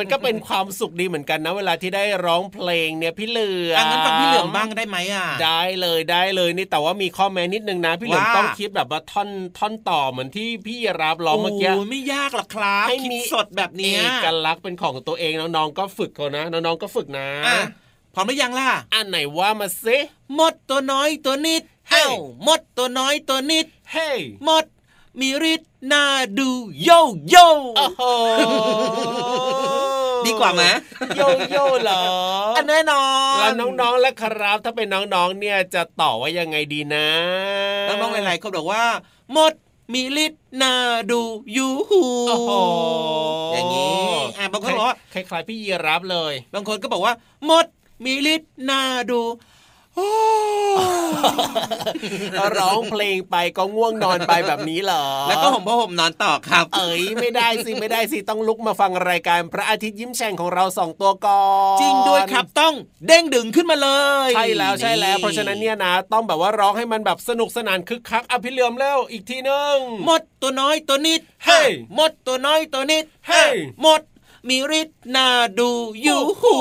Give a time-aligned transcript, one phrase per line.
[0.00, 17.28] มันก็เป็นความสุขดีเหมือนกันนะ เวลาที่ได้ร้องเพลงเนี่ยพี่เหลืองั้นฟังพี่เหลือมบ้างได้ไหมอะได้เลยได้เลยนี่แต่ว่ามีข้อแม้นิดนึงนะ พี่เหลือมต้องคิดแบบว่าท่อนท่อนต่อเหมือนที่พี่รับร้องเมื่อกี้ไม่ยากหรอกครับให้มีสดแบบนี้เอกลักษณ์เป็นของตัวเองน้องๆก็ฝึกเขานะน้องๆก็ฝึกนะ
[18.14, 19.98] พร้อมหรือยังล่ะอันไหนว่ามาซิ
[20.38, 22.04] มดตัวน้อยตัวนิดเฮ้
[22.46, 24.10] มดตัวน้อยตัวนิดเฮ้
[24.48, 24.64] มด
[25.20, 26.04] มีฤทธิ์น่า
[26.38, 26.50] ดู
[26.82, 26.90] โย
[27.28, 27.48] โย่
[30.26, 30.62] ดีกว่าไหม
[31.16, 31.20] โย
[31.50, 32.02] โย่เหรอ
[32.56, 33.04] อันแน่นอ
[33.34, 37.08] นแล้วน้องๆและครับถ้าเป็นน้องๆเนี่ยจะต่อว่ายังไงดีนะ
[37.88, 38.84] น้องๆหลายๆเขาบอกว่า
[39.32, 39.52] หมด
[39.94, 40.74] มีฤทธิ์น่า
[41.10, 41.20] ดู
[41.56, 42.02] ยูหู
[43.52, 44.08] อย่างนี้
[44.38, 47.14] อ่าบางคนบอกว่าคล้ายๆพี่ยีรับเลย บางคนก็บอกว่า
[47.46, 47.66] หมด
[48.04, 49.20] มีฤทธิ์น่าดู
[52.58, 61.42] ร้องเพลงไปก็ง่วงนอนไปแบบนี้เหรอ แล้วก็ผมพ่อผมนอนต่อครับ เอ๋ยไม่ได้สิไม่ได้สิต้องลุกมาฟังรายการพระอาทิตย์ยิ้มแฉ่งของเราสองตัวก่อ
[61.76, 62.74] นจริงด้วยครับต้อง
[63.06, 63.88] เด้งดึงขึ้นมาเล
[64.28, 71.62] ย ใช่แล้วใช่แล้ว เพราะฉะนั้นเนี่ยนะ ต้องแบบว่าร้องให้มันแบบสนุกสนานคึกคักอภิเลือมแล้วอีกทีนึงหมดตัวน้อยตัวนิดเฮ้
[71.94, 73.44] หมดตัวน้อยตัวนิดเฮ้
[73.82, 74.02] หมด
[74.48, 75.28] มีฤทธิ์น่า
[75.58, 75.70] ดู
[76.06, 76.56] ยูหู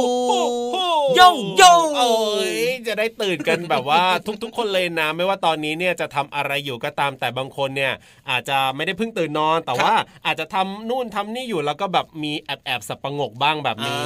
[1.15, 1.21] โย
[1.57, 1.63] โย
[1.97, 2.13] เอ้
[2.55, 4.03] ย จะได้ตื่นกันแบบว่า
[4.43, 7.93] ทุก ๆ คนเลยนะไม่ว่าตอนนี้เนี่ยจะทำอะไรอยู่ก็ตามแต่บางคนเนี่ย
[8.29, 9.93] อาจจะไม่ได้เพิ่งตื่นนอน แต่ว่า
[10.25, 13.97] อาจจะทำนู่นทำนี่อยู่แล้วก็แบบมีแอบแอบสับประงกบ้างแบบนี้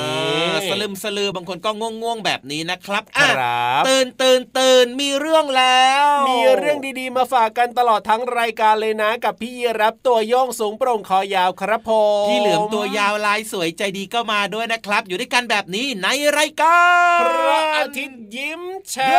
[0.70, 11.92] สลืมสลือบางคนก็ง่วงง่วงแบบนี้นะครับครับตื่นตื่นตื่นมีเรื่องแล้ว มีเรื่องดีๆมาฝากกันตลอดทั้งรายการเลยนะ กับพี่รับตัวโยงสูงโปร่งคอยาวครับผ
[12.24, 16.82] มพี่เหลือมตัวยาวลายสวยใจดีก็มาด้วยนะครับ อยู่ด้วยกันแบบนี้ในรายกา
[17.18, 19.14] รพระอาทิตย์ยิ้มแฉ่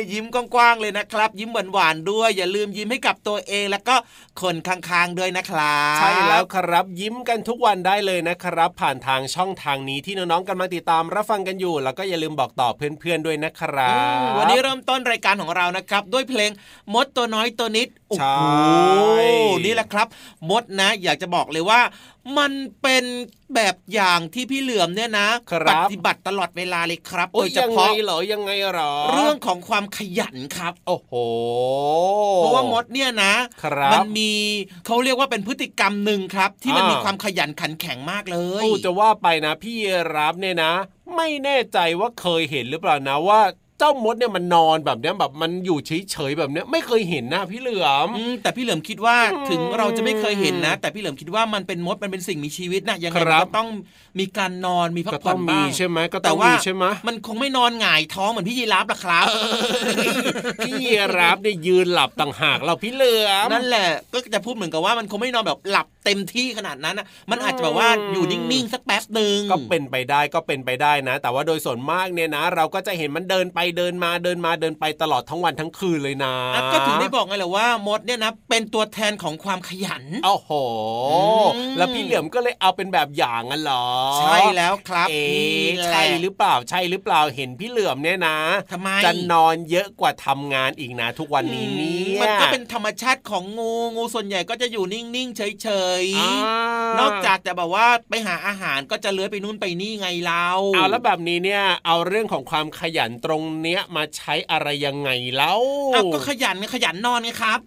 [0.00, 3.96] งยิ้มกว้างๆเลยนะครับ ยิ้มหวานๆด้วย อย่าลืมยิ้มให้กับตัวเองแล้วก็
[4.40, 16.50] คนข้างๆด้วยนะครับใช่แล้วครับยิ้มกันทุกวันได้เลยนะครับ ผ่านทางช่องทางนี้ที่น้องๆกันมาติดตามรับฟังกันอยู่ แล้วก็อย่าลืมบอกต่อเพื่อนๆด้วยนะครับวันนี้เริ่มต้นรายการของเรานะครับ ด้วยเพลง
[16.94, 18.38] มดตัวน้อยตัวนิดใช่
[19.64, 20.06] นี่แหละครับ
[20.50, 21.80] มดนะ อยากจะบอกเลยว่า
[22.38, 22.52] มัน
[22.82, 23.04] เป็น
[23.54, 25.28] แบบอย่างที่พี่เหลือมเนี่ยนะ
[25.70, 31.12] ปฏิบัติตลอดเวลาเลยครับโดยเฉพาะเหรอยังไงหรอ เรื่องของความขยันครับ โอ้โห
[32.36, 33.34] เพราะว่ามดเนี่ยนะ
[33.92, 34.32] มันมี
[34.86, 39.76] เขาเรียกว่าเป็นพฤติกรรมหนึ่งครับ ที่มันมีความขยันขันแข็งมากเลยโอ้จะว่าไปนะ พี่
[40.16, 40.72] รับเนี่ยนะ
[41.16, 43.40] ไม่แน่ใจว่าเคยเห็นหรือเปล่านะว่า
[43.78, 53.68] เจ้จ้ามดเนี่ยมันนอนแบบเนี้ยแบบมันอยู่เฉยๆแบบเนี้ยไม่เคยเห็นนะพี่เหลือมอืมแต่พี่เหลิมคิดว่าอืมถึงเราจะไม่เคยเห็นนะ แต่พี่เหลิมคิดว่ามันเป็นมดมันเป็นสิ่งมีชีวิตนะยังไงคมันรับก็ต้อง
[54.18, 59.26] มีการนอนมีพักก็ผ่ต้ออนงมีบ้างใช่ไหมก็ต้แต่องว่ามีใช่ไหมมันคงไม่นอนหงายท้องเหมือนพี่ยีราฟหรอกครับ
[60.66, 80.50] พี่ยีรับเนี่ยยืนหลับต่างหากเราพี่เหลือมนั่นแหละ ก็จะพูดเหมือนกับว่ามันคงไม่นอนแบบหลับเต็มที่ขนาดนั้นนะมันอาจจะแบบว่าอยู่นิ่งๆสักแป๊บหนึ่งก็เป็นไปได้ก็เป็นไปได้นะ แต่ว่าโดยส่วนมากเนี่ยนะ เราก็จะเห็นมันเดินไปเดินมาเดินมาเดินไปตลอดทั้งวันทั้งคืนเลยนะอะก็ถึงได้บอกไงแหละว่ามดเนี่ยนะเป็นตัวแทนของความขยันโอ้โห
[81.56, 83.86] อืมแล้วพี่เหลือมก็เลยเอาเป็นแบบอย่างอะเหรอ
[84.18, 88.38] ใช่แล้วครับเอ๊ะนี่แหละใช่หรือเปล่าใช่หรือเปล่าเห็นพี่เหลือมเนี่ยนะ
[88.72, 95.68] ทำไมจะนอนเยอะกว่าทำงานอีกนะทุกวันนี้เนี่ยมันก็เป็นธรรมชาติของงูงูส่วนใหญ่ก็จะอยู่นิ่งๆเฉ
[96.02, 105.60] ยอ่านอกจากจะแบบว่าไปหาอาหารก็จะเลื้อยไปนู่นไปนี่ไงเราเอาแล้วแบบนี้เนี่ยเอาเรื่องของความขยันตรงเนี้ยมาใช้อะไรยังไงแล้ว
[105.94, 107.60] เอาก็ขยันไงขยันนอนไงครับ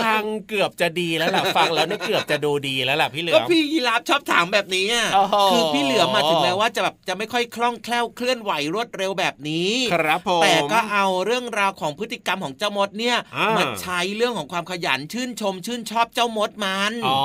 [0.00, 17.22] ฟังเกือบจะดีแล้วล่ะฟังแล้วเนี่ยเกือบจะดูดีแล้วล่ะพี่เหลือก็มพี่ยีราฟชอบถามแบบนี้อะโอ้โหคือพี่เหลือมมาถึงแม้ว่าจะแบบจะไม่ค่อยคล่องแคล่วเคลื่อนไหวรวดเร็วแบบนี้ครับผมแต่ก็เอาเรื่องราวของพฤติกรรมของเจ้ามดเนี่ยอ่ามมาใช้เรื่องของความขยันชื่นชม ชื่นชอบเจ้ามดมันอ๋อ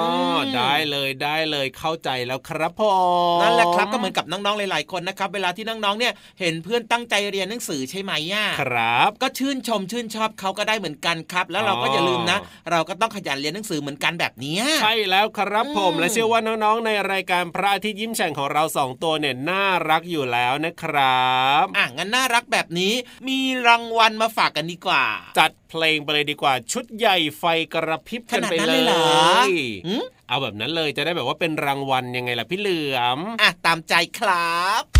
[0.00, 0.02] อ
[0.36, 2.82] มได้เลยได้เลยเข้าใจแล้วครับผ
[3.36, 22.92] มนั่นแหละครับก็เหมือนกับน้องๆหลาย ๆคนนะครับ เวลาที่น้องๆเนี่ยเห็นเพื่อนตั้งใจเรียนหนังสือใช่ไหมย่าครับ ก็ชื่นชมชื่นชอบเขาก็ได้เหมือนกันครับ แล้วเราก็อย่าลืมนะอ๋อเราก็ต้องขยันเรียนหนังสือเหมือนกันแบบเนี้ยใช่แล้วครับผมอืมและเชื่อว่าน้องๆในรายการพระอาทิตย์ยิ้มแฉ่งของเราสองตัวเนี่ยน่ารักอยู่แล้วนะครับอะงั้นน่ารักแบบนี้
[23.28, 25.04] มีรางวัลมาฝากกันดีกว่า
[25.38, 27.44] จัดเพลงไปเลยดีกว่า ชุดใหญ่ไฟ
[27.74, 29.06] กระพริบกันไปขนาดนั้นเลเลยเหรอ
[29.86, 34.99] หืมเอาแบบนั้นเลยจะได้แบบว่าเป็นรางวัลยังไงล่ะพี่เหลือมอะตามใจครับ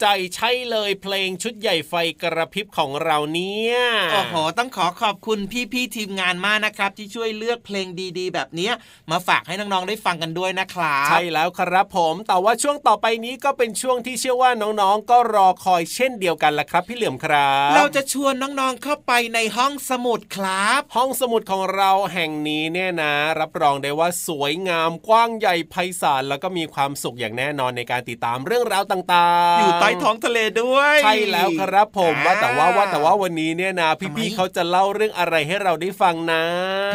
[0.00, 3.76] ใจใช่เลยเพลงชุดใหญ่ไฟกระพริบของเราเนี่ย
[4.12, 5.38] โอ้โหต้องขอขอบคุณ
[5.72, 7.86] พี่ๆทีมงานมากนะครับ ที่ช่วยเลือกเพลง
[8.18, 8.72] ดีๆ แบบเนี้ย
[9.10, 36.42] มาฝากให้น้องๆได้ฟังกันด้วยนะครับใช่แล้วครับผมแต่ว่าช่วงต่อไปนี้ก็เป็นช่วงที่เชื่อว่าน้องๆ ก็รอคอยเช่นเดียวกันละครับ พี่เหลือมครับ เราจะชวนน้องๆเข้าไปในห้องสมุดครับ ห้องสมุดของเราแห่งนี้เนี่ยนะ รับรองได้ว่าสวยงามกว้างใหญ่ไพศาลแล้วก็มีความสุขอย่างแน่นอนในการติดตามเรื่องราวต่างๆอยู่ใต้ท้องทะเลด้วย ใช่แล้วครับผมอ่าว่าแต่ว่าว่าแต่ว่าวันนี้เนี่ยนะทำไมพี่ๆเขาจะเล่าเรื่องอะไรให้เราได้ฟังนะ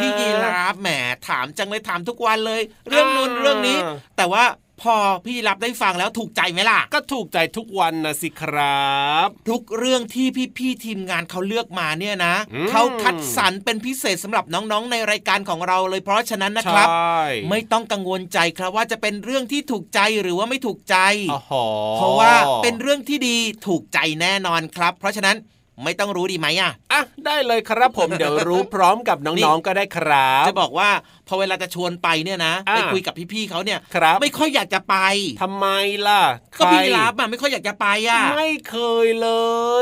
[0.00, 0.88] พี่ยีรับแหม
[1.28, 4.44] ถามจังเลยถามทุกวันเลย เรื่องนู้นเรื่องนี้อ่าแต่ว่า
[4.82, 8.90] พอพี่ยีรับได้ฟังแล้วถูกใจไหมล่ะ ก็ถูกใจทุกวันนะสิครั
[9.26, 10.26] บ ทุกเรื่องที่
[10.58, 17.20] พี่ๆทีมงานเขาเลือกมาเนี่ยนะอืมเขาคัดสรรเป็นพิเศษสำหรับน้องๆ ในรายการของเราเลย เพราะฉะนั้นนะครับใช่
[17.50, 20.96] ไม่ต้องกังวลใจครับว่าจะเป็นเรื่องที่ถูกใจหรือว่าไม่ถูกใจ
[21.30, 21.52] โอ้โห
[21.96, 22.32] เพราะว่า
[22.62, 25.36] เป็นเรื่องที่ดีถูกใจแน่นอนครับ เพราะฉะนั้น
[25.84, 30.88] ไม่ต้องรู้ดีไหมอะอะได้เลยครับผมเดี๋ยวรู้พร้อมกับน้องๆก็ได้ครับ จะบอกว่า
[31.28, 34.96] พอเวลาจะชวนไปเนี่ยนะอ่าไปคุยกับพี่ๆเขาเนี่ยครับไม่ค่อยอยากจะไป
[35.42, 35.66] ทำไม
[36.06, 36.22] ล่ะ
[36.58, 39.30] ก็พี่ใครรับอะไม่ค่อยอยากจะไปอะไม่เคยเล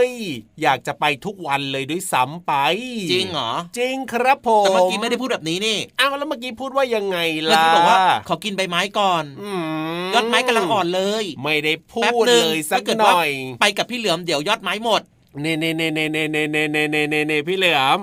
[0.06, 0.08] ย
[0.62, 2.52] อยากจะไปทุกวันเลยด้วยซ้ำไป
[3.12, 9.50] จริงเหรอจริงครับผมแต่เมื่อกี้ไม่ได้พูดแบบนี้นี่อ้าวแล้วเมื่อกี้พูดว่ายังไงเมื่อล่ะกี้บอกว่าขอกินใบไม้ก่อนอื
[10.14, 15.02] ยอดไม้กำลังอ่อนเลย ไม่ได้พูแป๊บดหนึ่งเลยสักถ้าเกิดหว่าน่อย ไปกับพี่เหลือมเดี๋ยวยอดไม้หมด
[15.42, 17.98] เน่เน่เน่เน่เน่เน่เน่เน่เน่เน่เน่พี่เหลือม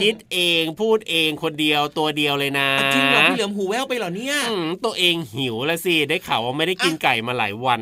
[0.00, 4.36] คิดเองพูดเองคนเดียวตัวเดียวเลยนะจริงเหรอพี่เหลือมหูแว่วไปเหรอเนี่ย
[4.84, 7.80] ตัวเองหิวแล้วสิได้ข่าวว่าไม่ได้กินไก่มาหลายวัน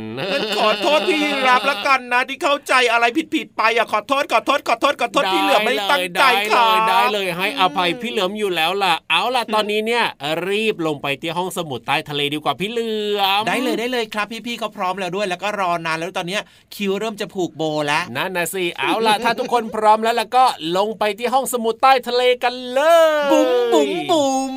[0.57, 10.05] ขอโทษพี่รับแล้วกันนะ ที่เข้าใจอะไรผิดๆไปอะขอโทษขอโทษขอโทษขอโทษพี่เหลือมไม่ตั้งใจได้คเลยได้เลยให้อภัยพี่เหลือมอยู่แล้วล่ะ เอาล่ะตอนนี้เนี่ย
[10.49, 16.43] รีบลงไปที่ห้องสมุดใต้ทะเลดีกว่าพี่เหลือมได้เลยได้เลยครับพี่ๆเขาพร้อมแล้วด้วยแล้วก็รอนานแล้วตอนเนี้ย
[16.75, 20.45] คิวเริ่มจะผูกโบแล้วนั่นนะสิเอาล่ะ ถ้าทุกคนพร้อมแล้วแล้วก็
[20.77, 22.81] ลงไปที่ห้องสมุดใต้ทะเลกันเล
[23.25, 24.53] ย บุ๋มบุ๋มบุ๋ม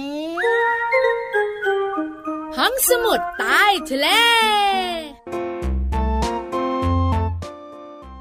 [2.58, 4.08] ห้องสมุดใต้ทะเล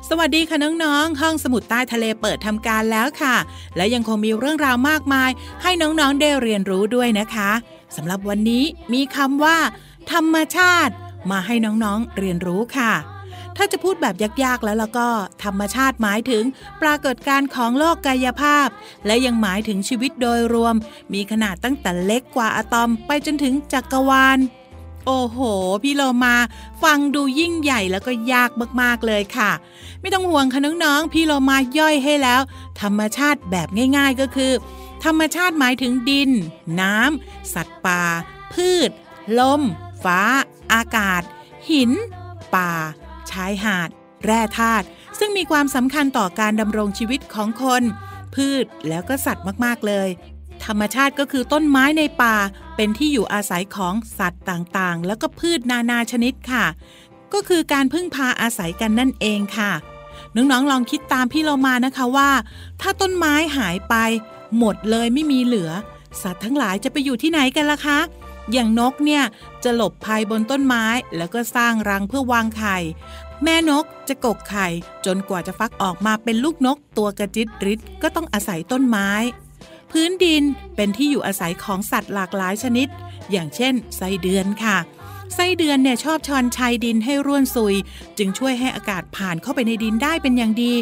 [0.09, 3.37] สวัสดีค่ะน้องๆ ห้องสมุดใต้ทะเลเปิดทำการแล้วค่ะ
[3.77, 5.31] และยังคงมีเรื่องราวมากมาย
[5.63, 7.51] ให้น้องๆ ได้เรียนรู้ด้วยนะคะ
[7.97, 9.59] สำหรับวันนี้มีคำว่า
[10.13, 10.95] ธรรมชาติ
[11.31, 12.93] มาให้น้องๆ เรียนรู้ค่ะ
[13.57, 15.09] ถ้าจะพูดแบบยากๆแล้วแล้วก็
[15.45, 16.45] ธรรมชาติหมายถึง
[16.83, 18.69] ปรากฏการณ์ของโลกกายภาพ
[19.07, 20.75] และยังหมายถึงชีวิตโดยรวม
[21.13, 24.39] มีขนาดตั้งแต่เล็กกว่าอะตอมไปจนถึงจักรวาล
[25.07, 25.39] โอ้โห
[25.83, 26.37] พี่โลมา
[26.83, 28.51] ฟังดูยิ่งใหญ่แล้วก็ยาก
[28.83, 29.51] มากๆเลยค่ะ
[30.01, 32.41] ไม่ต้องห่วงค่ะน้องๆพี่โลมาย่อยให้แล้ว
[32.83, 34.53] ธรรมชาติแบบง่าย ๆก็คือ
[35.05, 36.31] ธรรมชาติหมายถึงดิน
[36.81, 38.03] น้ำสัตว์ป่า
[38.53, 38.91] พืช
[39.39, 39.63] ลม
[40.05, 40.21] ฟ้า
[40.73, 41.23] อากาศ
[41.71, 41.91] หิน
[42.55, 42.71] ป่า
[43.33, 43.89] ชายหาด
[44.25, 44.87] แร่ธาตุ
[45.19, 47.83] ซึ่งมีความสำคัญต่อการดำรงชีวิตของคน
[48.35, 50.09] พืชแล้วก็สัตว์มากๆเลย
[50.65, 52.37] ธรรมชาติก็คือต้นไม้ในป่า
[52.77, 56.65] เป็นที่อยู่อาศัยของสัตว์ต่างๆ แล้วก็พืชนานาชนิดค่ะ
[57.33, 59.73] ก็คือการพึ่งพาอาศัยกันนั่นเองค่ะ
[60.37, 62.31] น้องๆลองคิดตามพี่เรามานะคะว่า
[62.81, 63.95] ถ้าต้นไม้หายไป
[64.59, 65.71] หมดเลยไม่มีเหลือ
[66.23, 67.99] สัตว์ทั้งหลายจะไปอยู่ที่ไหนกันล่ะคะ
[68.53, 69.25] อย่างนกเนี่ย
[69.65, 70.85] จะหลบภัยบนต้นไม้
[71.17, 72.77] แล้วก็สร้างรังเพื่อวางไข่
[73.43, 74.67] แม่นกจะกกไข่
[75.07, 79.11] จนกว่าจะฟักออกมาเป็นลูกนกตัวกระจิตริดก็ต้องอาศัยต้นไม้
[79.91, 80.43] พื้นดิน
[80.77, 82.89] เป็นที่อยู่อาศัยของสัตว์หลากหลายชนิด
[83.31, 84.79] อย่างเช่น ไส้เดือนค่ะ
[85.35, 87.75] ไส้เดือนเนี่ยชอบชอนชัยดินให้ร่วนซุย
[88.19, 90.73] จึงช่วยให้อากาศผ่านเข้าไปในดินได้เป็นอย่างดี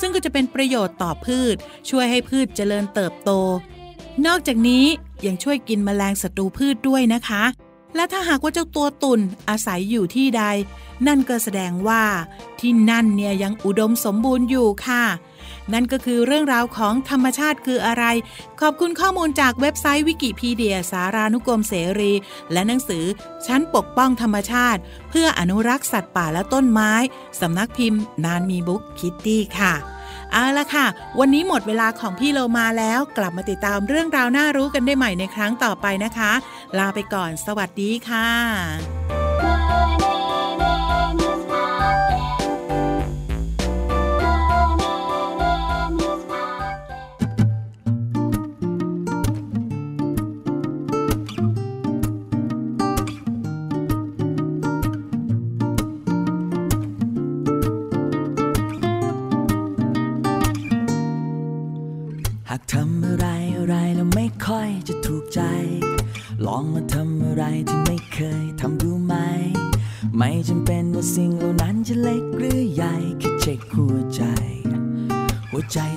[0.00, 1.56] ซึ่งก็จะเป็นประโยชน์ต่อพืช
[1.90, 3.30] ช่วยให้พืชเจริญเติบโต
[4.26, 4.84] นอกจากนี้
[5.26, 7.44] ยังช่วยกินแมลงศัตรูพืชด้วยนะคะ
[7.96, 10.42] และถ้าหากว่าเจ้าตัวตุ่นอาศัยอยู่ที่ใด
[11.06, 12.04] นั่นก็แสดงว่า
[12.60, 15.04] ที่นั่นเนี่ยยังอุดมสมบูรณ์อยู่ค่ะ
[15.72, 18.04] นั่นก็คือเรื่องราวของธรรมชาติคืออะไร
[18.60, 22.12] ขอบคุณข้อมูลจากเว็บไซต์วิกิพีเดียสารานุกรมเสรี
[22.52, 23.04] และหนังสือ
[23.46, 24.80] ชั้นปกป้องธรรมชาติ
[25.10, 26.92] เพื่ออนุรักษ์สัตว์ป่าและต้นไม้
[27.40, 29.93] สำนักพิมพ์ นานมีบุ๊กคิตตี้ค่ะ
[30.34, 30.86] เอาละค่ะ
[31.20, 36.32] วันนี้หมดเวลาของพี่โลมาแล้ว กลับมาติดตามเรื่องราวน่ารู้กันได้ใหม่ในครั้งต่อไปนะคะ
[36.78, 39.13] ลาไปก่อน สวัสดีค่ะ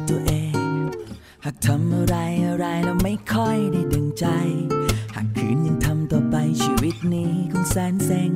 [0.09, 0.53] ตัวเอง
[1.45, 2.15] หากทำอะไร
[2.47, 4.25] อะไรแล้วไม่ค่อยได้ดังใจ
[5.15, 8.31] หากคืนยังทำต่อไปชีวิตนี้คงแสนเซ็ง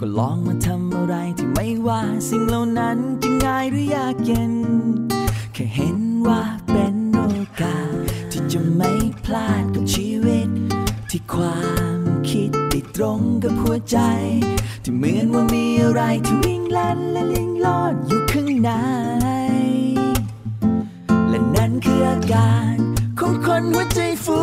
[0.00, 4.52] ก็ลองมาทำอะไรที่ไม่ว่าสิ่งเหล่านั้นจะง่ายหรือยากเย็น
[5.54, 7.22] แค่เห็นว่าเป็นโอ
[7.60, 7.94] กาส
[8.30, 8.92] ที่จะไม่
[9.24, 10.48] พลาดกับชีวิต
[11.10, 11.60] ที่ควา
[11.96, 13.98] มคิดติดตรงกับหัวใจ
[14.82, 18.70] ที่เหมือนว่ามีอะไรที่วิ่งแล่นและลิงลอดอยู่ข้างใน
[21.84, 22.76] คืออาการ
[23.20, 24.40] ของคนหัวใจฟู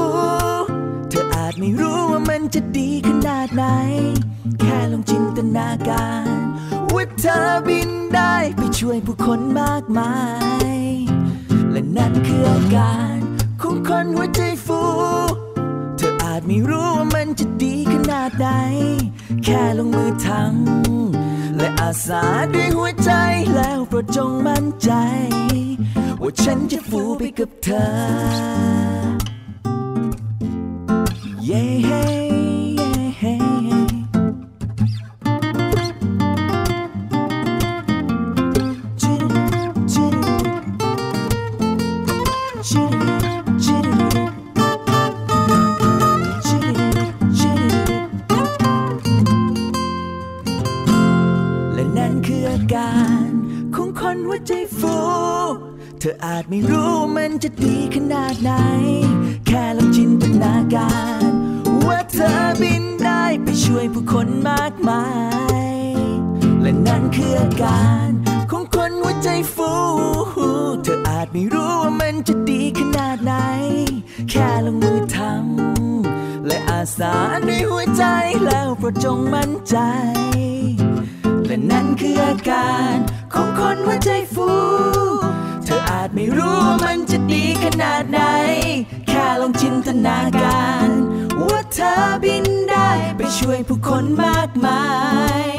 [1.09, 3.63] เธออาจไม่รู้ว่ามันจะดีขนาดไหน
[4.59, 6.37] แค่ลองจินตนาการ
[6.93, 10.15] ว่าเธอบินได้ไปช่วยผู้คนมากมา
[10.75, 10.77] ย
[11.71, 13.17] และนั่นคืออาการ
[13.61, 14.81] ของคนหัวใจฟู
[15.97, 18.47] เธออาจไม่รู้ว่ามันจะดีขนาดไหน
[19.43, 23.11] แค่ลงมือทำและอาสาด้วยหัวใจ
[23.55, 24.91] แล้วโปรดจงมั่นใจ
[26.31, 27.85] ว่าฉันจะฟูไปกับเธอ
[31.45, 73.33] เมันจะดีขนาดไหน
[74.29, 77.13] แค่ลงมือทำและอาสา
[77.47, 78.03] ด้วยหัวใจ
[78.45, 79.77] แล้วโปรดจงมั่นใจ
[81.45, 82.95] และนั่นคืออาการ
[83.33, 84.49] ของคนหัวใจฟู
[85.63, 88.21] เธออาจไม่รู้ว่ามันจะดีขนาดไหน
[89.07, 90.89] แค่ลองจินตนาการ
[91.47, 94.85] ว่าเธอบินได้ไปช่วยผู้คนมากมา
[95.47, 95.49] ย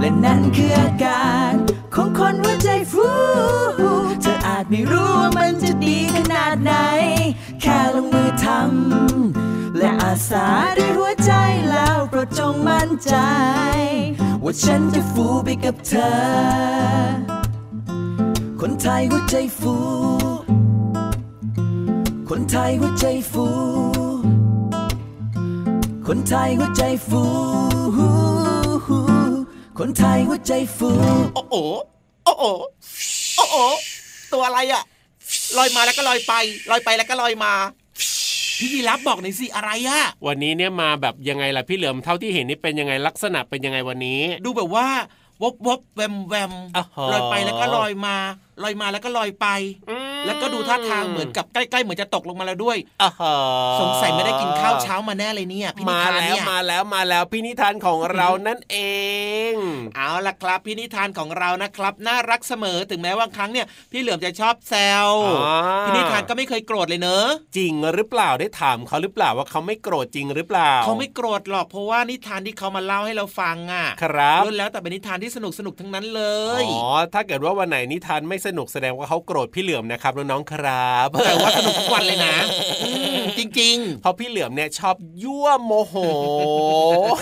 [0.00, 1.52] และนั่นคืออาการ
[1.94, 6.72] ของคนหัวใจฟูาจไม่รู้ว่ามันจะดีขนาดไหน
[7.60, 10.46] แค่ลงมือทำและอาสา
[10.78, 11.32] ด้วยหัวใจ
[11.70, 13.14] แล้วโปรดจงมั่นใจ
[14.44, 16.10] ว่าฉันจะฟูไปกับเธอ
[18.60, 19.74] คนไทยหัวใจฟู
[22.28, 23.46] คนไทยหัวใจฟู
[26.06, 27.22] คนไทยหัวใจฟู
[29.78, 30.90] คนไทยหัวใจฟู
[31.34, 31.54] โอ้โห
[32.24, 32.44] โอ้โห
[33.38, 33.97] โอ้
[34.32, 34.82] ตัวอะไรอะ
[35.58, 36.32] ลอยมาแล้วก็ลอยไป
[36.70, 37.52] ลอยไปแล้วก็ลอยมา
[38.58, 44.86] พี่ยีรับบอกหน่อยสิอะไรอะวันนี้เนี่ยมาแบบยังไงล่ะพี่เหลือมเท่าที่เห็นนี่เป็นยังไงลักษณะเป็นยังไงวันนี้ ดูแบบว่า
[45.42, 48.16] วบวบแวมแวมอ่าฮะลอยไปแล้วก็ลอยมา
[48.62, 49.46] ลอยมาแล้วก็ลอยไป
[50.26, 53.34] แล้วก็ดูท่าทางเหมือนกับใกล้ๆเหมือนจะตกลงมาแล้วด้วยอ่าฮะ
[53.80, 58.76] สงสัยไม่ได้กินข้าวเช้ามาแน่เลยเนี่ยพี่นิมาทานแล้วเนี่ยมาแล้วมาแล้วพี่นิทานของเรานั่นเอ
[59.50, 59.52] ง
[59.96, 64.74] เอาล่ะครับพี่นิทานของเรานะครับ น่ารักเสมอถึงแม้ว่าครั้งเนี่ยพี่เหลือมจะชอบแซ
[65.06, 76.22] วอ่าพี่นิทานก็ไม่เคยโกรธเลยเนอะจริงหรือเปล่าได้ถามเขาหรือเปล่าว่าเขาไม่โกรธจริงหรือเปล่าเขาไม่โกรธหรอกเพราะว่านิทานที่เขามาเล่าให้เราฟังอะ ครับล้วนแล้วแต่เป็นนิทานที่สนุกสนุกๆทั้งนั้นเล
[76.62, 82.36] ยอ๋อถ้าเกิดว่าวันไหนนิทานไม่สนุกแสดงว่าเขาโกรธพี่เหลือมนะครับน้องๆครับแต่ว่าสนุกทุกวันเลยนะ
[82.84, 85.94] อืมจริงเพราะพี่เหลือมเนี่ยชอบยั่วโมโห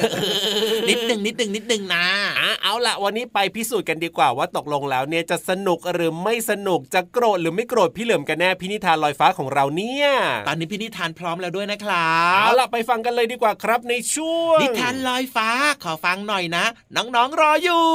[0.05, 2.07] ๆนิดหนึ่งนิดหนึ่งนิดหนึ่งนะ
[2.41, 10.07] อะเอาละวันนี้ไปพิสูจน์กันดีกว่าว่าตกลงแล้วเนี่ยจะสนุกหรือไม่สนุกจะโกรธหรือไม่โกรธพี่เหลือมกันแน่พี่นิทานลอยฟ้าของเราเนี่ย
[10.49, 15.49] ตอนนี้พี่นิทานพร้อมแล้วด้วยนะครัเอาบล่ะไปฟังกันเลยดีกว่าครับในช่วงนิทานลอยฟ้า
[15.85, 16.65] ขอฟังหน่อยนะ
[16.97, 17.87] น้องๆรออยู่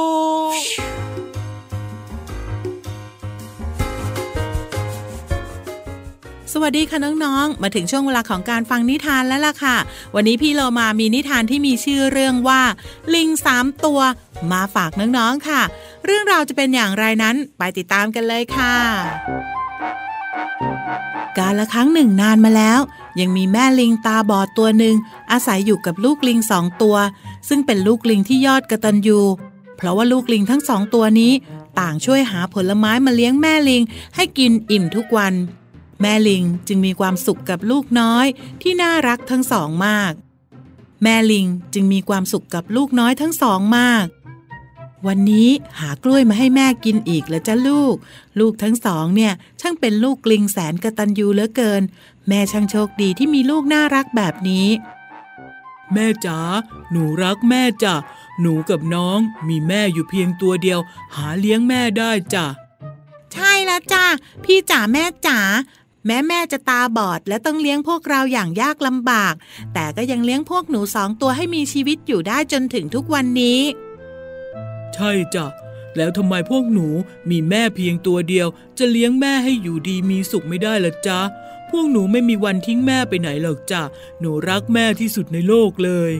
[6.54, 9.76] สวัสดีค่ะน้องๆ มาถึงช่วงเวลาของการฟังนิทานแล้วล่ะค่ะ
[10.14, 12.62] วันนี้พี่เรามามีนิทานที่มีชื่อเรื่องว่า
[13.14, 14.00] ลิงสามตัว
[14.52, 15.62] มาฝากน้องๆค่ะ
[16.04, 18.74] เรื่องราวจะเป็นอย่างไรนั้นไปติดตามกันเลยค่ะ
[21.38, 22.80] การละครั้งหนึ่งนานมาแล้ว
[23.20, 24.96] ยังมีแม่ลิงตาบอดตัวหนึ่ง
[25.32, 26.96] อาศัยอยู่กับลูกลิงสองตัว
[27.48, 29.20] ซึ่งเป็นลูกลิงที่ยอดกระตันยู
[29.76, 31.32] เพราะว่าลูกลิงทั้งสองตัวนี้
[31.80, 33.82] ต่างช่วยหาผลไม้มาเลี้ยงแม่ลิง
[34.16, 35.34] ให้กินอิ่มทุกวัน
[36.02, 38.26] แม่ลิงจึงมีความสุขกับลูกน้อย
[38.62, 40.12] ที่น่ารักทั้งสองมาก
[41.02, 44.06] แม่ลิงจึงมีความสุขกับลูกน้อยทั้งสองมาก
[45.06, 45.48] วันนี้
[45.80, 47.94] หากล้วยมาให้แม่กินอีกแล้วจ้ะลูก
[48.40, 51.82] ลูกทั้งสองเนี่ยช่างเป็นลูกลิงแสนกระตันยูเหลือเกิน
[52.28, 54.68] แม่ช่างโชคดีที่มีลูกน่ารักแบบนี้
[55.92, 56.38] แม่จ๋า
[56.90, 57.94] หนูรักแม่จ้ะ
[58.40, 60.80] หหนูกับน้องมีแม่อยู่เพียงตัวเดียว
[61.14, 62.46] หาเลี้ยงแม่ได้จ้ะ
[63.32, 64.04] ใช่แล้วจ้า
[64.44, 65.38] พี่จ๋าแม่จ๋า
[66.06, 69.34] แม้แม่จะตาบอดและต้องเลี้ยงพวกเราอย่างยากลำบาก
[69.74, 73.60] แต่ก็ยังเลี้ยงพวกหนูสองตัวให้มีชีวิตอยู่ได้จนถึงทุกวันนี้
[74.94, 75.46] ใช่จ้ะ
[75.96, 76.86] แล้วทำไมพวกหนู
[77.30, 81.20] มีแม่เพียงตัวเดียว จะเลี้ยงแม่ให้อยู่ดีมีสุขไม่ได้ล่ะจ๊ะ
[81.70, 83.82] พวกหนูไม่มีวันทิ้งแม่ไปไหนหรอกจ้ะ
[84.20, 86.12] หนูรักแม่ที่สุดในโลกเลย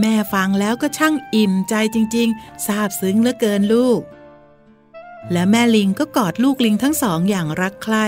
[0.00, 4.00] แม่ฟังแล้วก็ช่างอิ่มใจจริงๆซาบซึ้งเหลือเกินลูก
[5.32, 8.06] และแม่ลิงก็กอดลูกลิงทั้งสองอย่างรักใคร่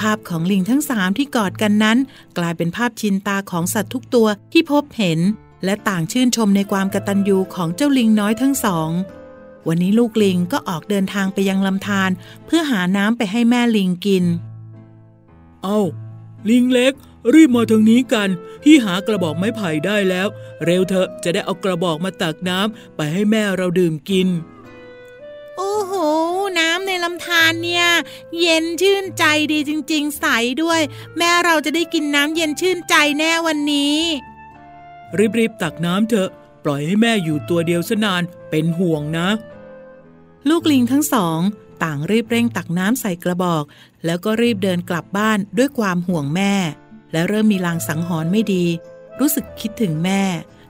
[0.00, 1.98] ภาพของลิงทั้งสามที่กอดกันนั้น
[2.38, 5.20] กลายเป็นภาพชินตาของสัตว์ทุกตัวที่พบเห็น
[5.64, 8.90] และต่างชื่นชมในความกตัญญูของเจ้าลิงน้อยทั้งสอง
[9.68, 12.10] วันนี้ลูกลิงก็ออกเดินทางไปยังลำธาร
[12.46, 14.24] เพื่อหาน้ำไปให้แม่ลิงกิน
[15.64, 15.80] เอา้า
[16.50, 16.92] ลิงเล็ก
[17.34, 18.28] รีบมาทางนี้กัน
[18.62, 20.28] พี่หากระบอกไม้ไผ่ได้แล้ว
[20.64, 24.28] เร็วเถอะจะได้เอากระบอกมาตักน้ำไปให้แม่เราดื่มกิน
[25.58, 25.92] โอ้โห
[26.58, 27.86] น้ำในลำธารเนี่ย
[28.40, 30.26] เย็นชื่นใจดีจริง ๆ ใส
[30.62, 30.80] ด้วย
[31.16, 33.96] แม่เราจะได้กินน้ำเย็นชื่นใจแน่วันนี้
[35.38, 36.28] รีบๆตักน้ำเถอะ
[36.64, 39.28] ปล่อยให้แม่อยู่ตัวเดียวซะนานเป็นห่วงนะ
[40.48, 41.40] ลูกลิงทั้งสอง
[41.82, 43.64] ต่างรีบเร่งตักน้ำใส่กระบอก
[44.04, 46.54] แล้วก็รีบเดินกลับบ้านด้วยความห่วงแม่
[47.12, 48.64] และเริ่มมีลางสังหรณ์ไม่ดี
[49.20, 50.22] รู้สึกคิดถึงแม่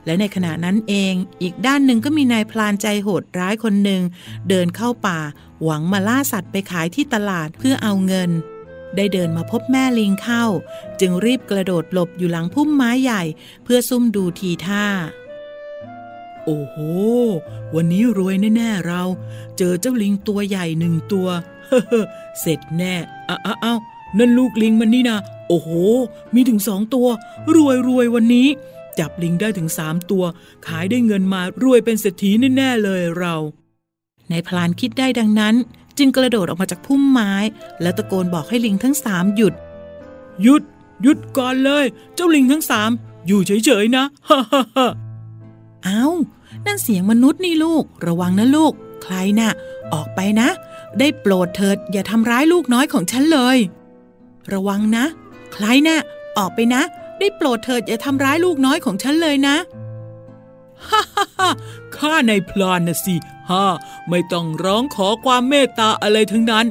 [0.09, 4.03] และในขณะนั้นเอง อีกด้านหนึ่งก็มีนายพลานใจโหดร้ายคนหนึ่ง
[4.49, 5.19] เดินเข้าป่า
[5.65, 8.31] หวังมาล่าสัตว์ไปขายที่ตลาดเพื่อเอาเงิน
[8.97, 10.45] ได้เดินมาพบแม่ลิงเข้า
[11.01, 13.23] จึงรีบกระโดดหลบอยู่หลังพุ่มไม้ใหญ่
[13.65, 14.85] เพื่อซุ่มดูทีท่า
[16.45, 16.77] โอ้โห
[17.75, 19.03] วันนี้รวยแน่ๆเรา
[19.59, 21.29] เจอเจ้าลิงตัวใหญ่หนึ่งตัว
[21.67, 22.05] เฮ้อ
[22.41, 22.95] เสร็จแน่
[23.29, 23.75] อ้าวอ้า
[24.19, 25.19] นั่นลูกลิงมันนี่นะ
[25.49, 25.69] โอ้โห
[26.35, 27.09] มีถึงสองตัว
[27.55, 28.49] รวยรวยวันนี้
[28.99, 30.25] จับลิงได้ถึงสามตัว
[30.67, 33.35] ขายได้เงินมารวยเป็นเศรษฐีแน่ๆเลยเรา
[34.29, 35.55] ในายพลานคิดได้ดังนั้น
[35.99, 37.33] จึงกระโดดออกมาจากพุ่มไม้
[37.83, 39.55] แล้วตะโกนบอกให้ลิงทั้งสามหยุด
[40.43, 40.63] หยุด
[41.03, 41.85] หยุดก่อนเลย
[42.15, 42.91] เจ้าลิงทั้งสาม
[43.27, 44.89] อยู่เฉยๆนะฮ่าฮ่าฮ่า
[45.85, 46.07] เอา้า
[46.67, 49.51] นั่นเสียงมนุษย์นี่ลูก ระวังนะลูก ใครนะ่ะ
[49.93, 50.49] ออกไปนะ
[50.99, 53.59] ได้โปรดเถิดอย่าทำร้ายลูกน้อยของฉันเลย
[54.53, 55.05] ระวังนะ
[55.53, 55.99] ใครนะ่ะ
[56.39, 56.83] ออกไปนะ
[57.19, 59.57] ได้โปรดเถิดอย่าทำร้ายลูกน้อยของฉันเลยนะ
[60.89, 61.51] ฮ่าฮ่าฮ่า
[61.97, 63.17] ข้าในพลานนะสิ
[63.51, 63.67] ฮ่า
[64.09, 66.67] ไม่ต้องร้องขอความเมตตาอะไรทั้งนั้น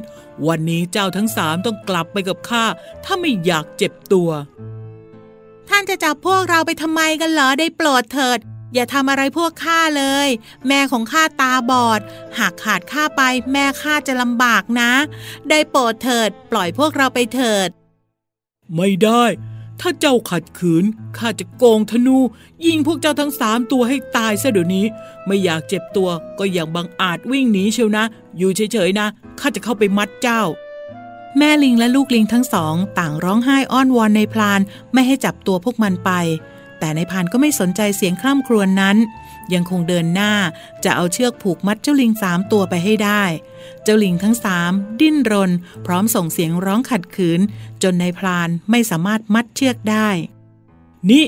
[0.46, 2.64] วันนี้เจ้าทั้งสามต้องกลับไปกับข้า
[3.04, 4.30] ถ้าไม่อยากเจ็บตัว
[5.68, 8.38] ท่านจะจับพวกเราไปทำไมกันเหรอได้โปรดเถิด
[8.74, 10.28] อย่าทำอะไรพวกข้าเลย
[10.68, 12.00] แม่ของข้าตาบอด
[12.38, 14.92] หากขาดข้าไป แม่ข้าจะลำบากนะ
[15.50, 17.68] ได้โปรดเถิด ปล่อยพวกเราไปเถิด
[18.76, 19.24] ไม่ได้
[19.80, 20.84] ถ้าเจ้าขัดขืน
[21.18, 22.18] ข้าจะโกงธนู
[22.66, 24.86] ยิงพวกเจ้าทั้งสามตัวให้ตายซะเดี๋ยวนี้
[25.26, 28.04] ไม่อยากเจ็บตัวก็อย่างบังอาจวิ่งหนีเชียวนะ
[28.36, 29.06] อยู่เฉยๆนะ
[29.40, 30.42] ข้าจะเข้าไปมัดเจ้า
[31.38, 34.60] แม่ลิงและลูกลิงทั้งสอง ต่างร้องไห้อ้อนวอนในพลาน
[34.92, 36.10] ไม่ให้จับตัวพวกมันไป
[36.78, 38.96] แต่ในพานก็ไม่สนใจเสียงคร่ำครวญนั้น
[39.54, 40.32] ยังคงเดินหน้า
[40.84, 43.22] จะเอาเชือกผูกมัดเจ้าลิงสามตัวไปให้ได้
[43.82, 45.50] เจ้าลิงทั้งสามดิ้นรน
[45.86, 47.40] พร้อมส่งเสียงร้องขัดขืน
[47.82, 50.08] จนในพลานไม่สามารถมัดเชือกได้
[51.10, 51.24] นี่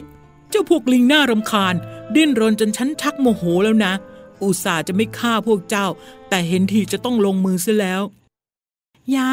[0.51, 1.75] เจ้าพวกลิงน่ารำคาญ
[2.17, 3.93] ดิ้นรนจนฉันชักโมโหแล้วนะ
[4.43, 5.87] อุตส่าห์จะไม่ฆ่าพวกเจ้า
[6.29, 8.03] แต่เห็นทีจะต้องลงมือซะแล้ว
[9.13, 9.31] อย่า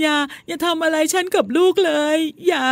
[0.00, 0.16] อย่า
[0.46, 2.18] อย่าทำอะไรฉันกับลูกเลย
[2.48, 2.66] อย่า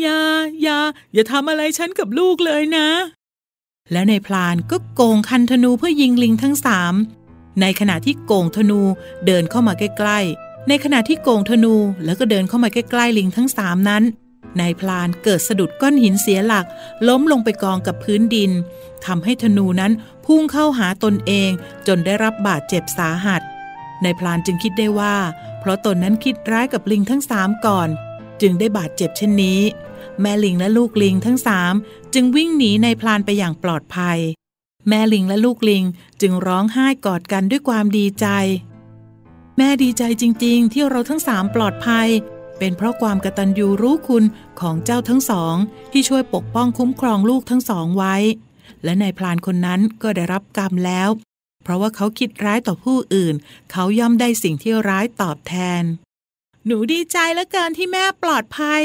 [0.00, 0.18] อย่า
[0.62, 0.78] อย่า
[1.12, 2.88] อย่าทำอะไรฉันกับลูกเลยนะ
[3.92, 6.94] และในพลานก็โกงคันธนูเพื่อยิงลิงทั้งสาม
[7.60, 8.80] ในขณะที่โกงธนู
[9.26, 11.74] เดินเข้ามาใกล้ๆ ในขณะที่โกงธนู
[12.04, 14.02] แล้วก็เดินเข้ามาใกล้ๆลิงทั้งสามนั้น
[14.60, 16.66] นายพลานเกิดสะดุดก้อนหินเสียหลัก
[17.08, 18.50] ล้มลงไปกองกับพื้นดิน
[19.06, 19.92] ทำให้ธนูนั้น
[20.26, 21.50] พุ่งเข้าหาตนเอง
[21.86, 23.42] จนได้รับบาดเจ็บสาหัส
[24.04, 25.16] นายพลานจึงคิดได้ว่า
[25.60, 27.88] เพราะตนนั้นคิดร้ายกับลิงทั้งสามก่อน
[28.40, 29.60] จึงได้บาดเจ็บเช่นนี้
[30.22, 31.74] แม่ลิงและลูกลิงทั้งสาม
[32.14, 34.18] จึงวิ่งหนีในพลานไปอย่างปลอดภัย
[34.88, 35.84] แม่ลิงและลูกลิง
[36.20, 38.26] จึงร้องไห้กอดกันด้วยความดีใจ
[39.56, 42.08] แม่ดีใจจริง ๆ ที่เราทั้งสามปลอดภัย
[42.58, 44.24] เป็นเพราะความกตัญญูรู้คุณ
[44.60, 45.54] ของเจ้าทั้งสอง
[45.92, 48.16] ที่ช่วยปกป้องคุ้มครองลูกทั้งสองไว้
[48.84, 51.08] และนายพลานคนนั้นก็ได้รับกรรมแล้ว
[51.62, 53.34] เพราะว่าเขาคิดร้ายต่อผู้อื่น
[53.72, 55.82] เขาย่อมได้สิ่งที่ร้ายตอบแทน
[56.66, 58.82] หนูดีใจเหลือเกินที่แม่ปลอดภัย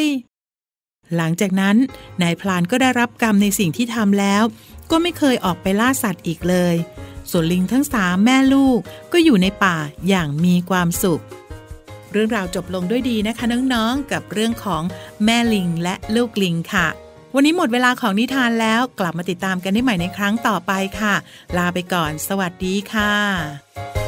[1.16, 1.76] หลังจากนั้น
[2.22, 4.44] นายพลานก็ได้รับกรรมในสิ่งที่ทำแล้ว
[4.92, 6.76] ก็ไม่เคยออกไปล่าสัตว์อีกเลย
[7.32, 8.80] ส่วนลิงทั้งสามแม่ลูก
[9.14, 11.24] ก็อยู่ในป่าอย่างมีความสุข
[12.12, 14.84] เรื่องราวจบลงด้วยดีนะคะน้องๆ กับเรื่องของ
[15.24, 16.88] แม่ลิงและลูกลิงค่ะ
[17.36, 21.16] วันนี้หมดเวลาของนิทานแล้วกลับมาติดตามกันได้ใหม่ในครั้งต่อไปค่ะ
[21.58, 24.05] ลาไปก่อน สวัสดีค่ะ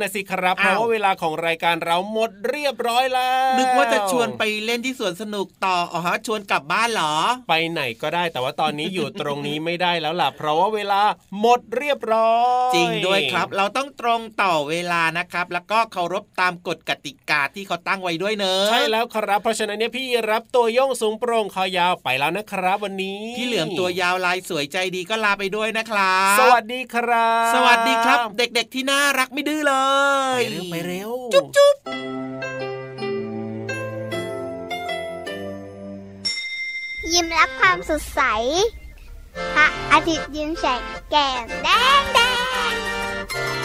[0.00, 7.14] นะสิครับเพราะว่าเวลาของรายการเราหมดเรียบร้อยแล้วนึกว่าจะชวนไปเล่นที่สวนสนุกต่ออ๋อฮะชวนกลับบ้านเหรอ
[7.48, 11.00] ไปไหนก็ได้แต่ว่าตอนนี้อยู่ตรงนี้ไม่ได้แล้วล่ะ เพราะว่าเวลา
[11.40, 12.34] หมดเรียบร้อ
[12.70, 29.74] ย จริงด้วยครับ เราต้องตรงต่อเวลานะครับ แล้วก็เคารพตามกฎกติกาที่เขาตั้งไว้ด้วยเนอะใช่แล้วครับ เพราะฉะนั้นเนี่ยพี่รับตัวโยงสูงโปร่งคอยาวไปแล้วนะครับ วันนี้พี่เหลือมตัวยาวลายสวยใจดีก็ลาไปด้วยนะครับ สวัสดีครับ สวัสดีครับ เด็กๆที่น่ารักไม่ดื้อเล
[30.38, 31.74] ย ไปเร็วไปเร็ว จุ๊บจุ๊บ
[37.12, 38.20] ยิ้มรับความสดใส
[39.54, 41.68] พระอาทิตย์ยิ้มแฉกแก้มแด
[42.70, 43.63] ง